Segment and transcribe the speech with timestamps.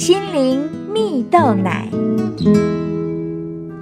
[0.00, 1.86] 心灵蜜豆奶。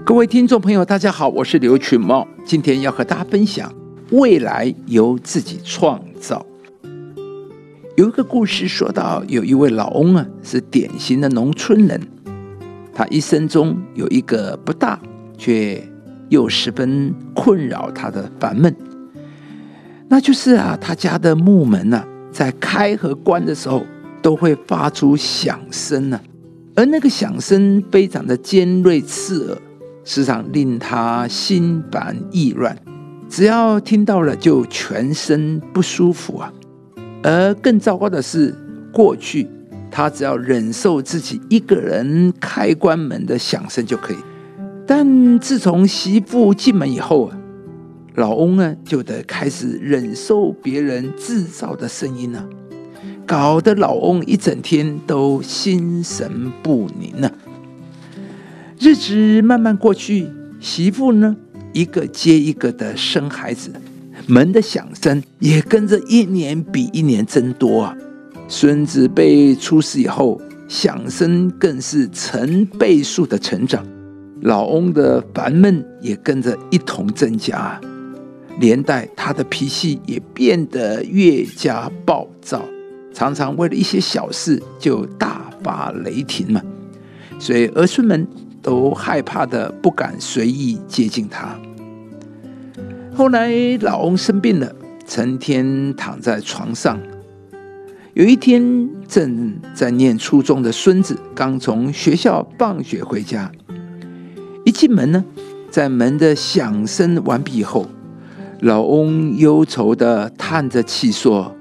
[0.04, 3.72] 各位听众朋友，大家好，我是刘群茂，今天要和大家分享
[4.10, 6.44] 未来由自己创造。
[7.96, 12.00] 有一个故事说到，有一位老翁啊，是典型的农村人，
[12.92, 14.98] 他一生中有一个不大
[15.36, 15.80] 却
[16.30, 18.74] 又十分困扰他的烦闷，
[20.08, 23.86] 那就是啊，他家的木门呢，在开和关的时候
[24.28, 26.20] 都会发出响声呢，
[26.76, 29.58] 而那个响声非常的尖锐刺耳。
[30.04, 32.76] 时常令他心烦意乱，
[33.26, 36.52] 只要听到了就全身不舒服啊。
[37.22, 38.54] 而更糟糕的是，
[38.92, 39.48] 过去
[39.90, 44.18] 他只要忍受自己一个人开关门的响声就可以，
[44.86, 47.38] 但自从媳妇进门以后啊，
[48.16, 52.46] 老翁呢就得开始忍受别人制造的声音了，
[53.28, 57.30] 搞得老翁一整天都心神不宁呢。
[58.80, 60.26] 日子慢慢过去，
[60.60, 61.36] 媳妇呢
[61.74, 63.70] 一个接一个的生孩子，
[64.26, 67.94] 门的响声也跟着一年比一年增多啊。
[68.48, 73.86] 孙子辈出世以后，响声更是成倍数的成长，
[74.40, 77.78] 老翁的烦闷也跟着一同增加，
[78.58, 82.64] 连带他的脾气也变得越加暴躁，
[83.18, 86.62] 常常为了一些小事就大发雷霆嘛。
[87.40, 88.24] 所以儿孙们。
[88.60, 91.56] 都害怕的不敢随意接近他。
[93.14, 94.70] 后来老翁生病了，
[95.06, 96.98] 成天躺在床上。
[98.14, 103.50] 有一天，正在念初中的孙子刚从学校放学回家，
[104.64, 105.24] 一进门呢，
[105.70, 107.86] 在门的响声完毕以后，
[108.60, 111.54] 老翁忧愁的叹着气说：“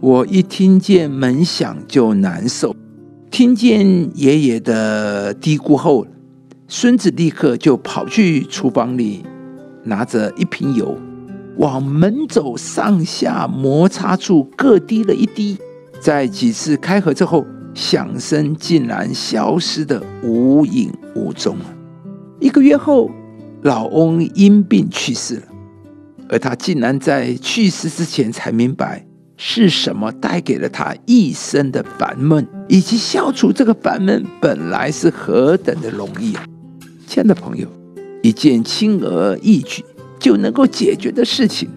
[0.00, 2.74] 我一听见门响就难受。”
[3.30, 6.06] 听见爷爷的嘀咕后。
[6.70, 9.24] 孙子立刻就跑去厨房里，
[9.84, 10.98] 拿着一瓶油，
[11.56, 15.56] 往门走上下摩擦处各滴了一滴。
[15.98, 21.64] 在几次开合之后，响声竟然消失的无影无踪了。
[22.38, 23.10] 一个月后，
[23.62, 25.42] 老翁因病去世了，
[26.28, 29.06] 而他竟然在去世之前才明白
[29.40, 36.44] 是什么带给了他一生的烦闷，以及消除这个烦闷本来是何等的容易啊！
[37.06, 37.68] 亲爱的朋友，
[38.20, 39.84] 一件轻而易举
[40.18, 41.68] 就能够解决的事情，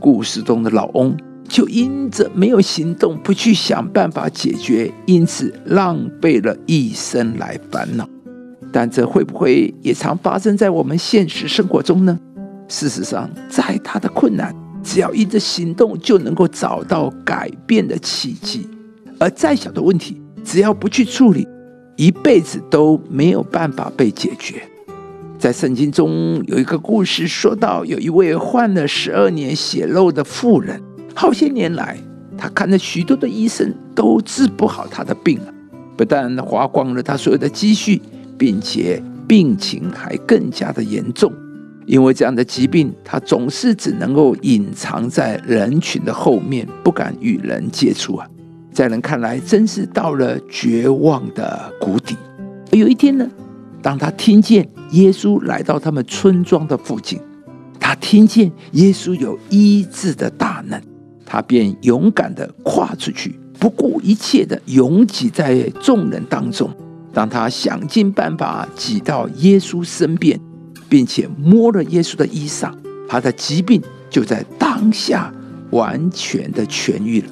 [0.00, 1.14] 故事中的老翁
[1.46, 8.08] 就因着没有行动，不去想办法解决，因此浪费了一生来烦恼。
[8.72, 12.18] 但这会不会也常发生在我们现实生活中呢？
[12.68, 18.60] 事实上，再大的困难，只要一着行动，就能够找到改变的契机；
[19.18, 21.46] 而再小的问题，只要不去处理，
[21.96, 24.62] 一辈子都没有办法被解决。
[25.38, 30.80] 在圣经中有一个故事，说到有一位患了十二年血肉的妇人，
[31.14, 31.98] 好些年来，
[32.38, 35.40] 他看了许多的医生，都治不好他的病
[35.96, 38.00] 不但花光了他所有的积蓄，
[38.38, 41.32] 并且病情还更加的严重。
[41.92, 48.26] 因为这样的疾病，他总是只能够隐藏在人群的后面，不敢与人接触啊。
[48.72, 52.16] 在人看来，真是到了绝望的谷底。
[52.70, 53.28] 有一天呢？
[53.82, 57.20] 当他听见耶稣来到他们村庄的附近，
[57.78, 60.80] 他听见耶稣有医治的大能，
[61.26, 66.70] 他便勇敢的跨出去，不顾一切的拥挤在众人当中。
[67.12, 70.40] 当他想尽办法挤到耶稣身边，
[70.92, 72.70] 并且摸了耶稣的衣裳，
[73.08, 73.80] 他的疾病
[74.10, 75.32] 就在当下
[75.70, 77.28] 完全的痊愈了。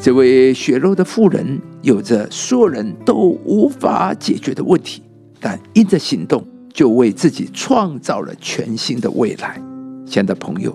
[0.00, 5.02] 这位血肉的妇人有着所有人都无法解决的问题。
[5.38, 6.42] 但因着行动，
[6.72, 9.60] 就为自己创造了全新的未来。
[10.06, 10.74] 亲爱的朋友，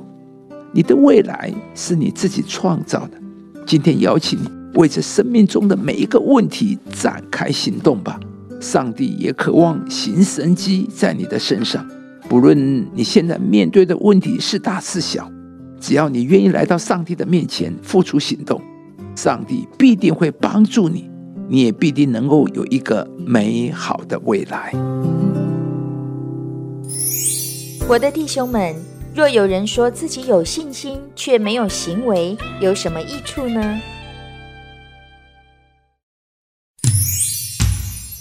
[0.71, 3.19] 你的未来是你自己创造的。
[3.65, 8.19] 今天邀请你为这生命中的每一个问题展开行动吧。
[8.59, 11.83] 上帝也渴望行神迹在你的身上。
[12.31, 15.29] 不论你现在面对的问题是大是小，
[15.81, 18.61] 只要你愿意来到上帝的面前付出行动，
[19.17, 21.11] 上帝必定会帮助你。
[21.49, 24.71] 你也必定能够有一个美好的未来。
[27.85, 28.73] 我的弟兄们，
[29.13, 33.77] 若有人说自己有信心，却没有行为，有什么益处呢？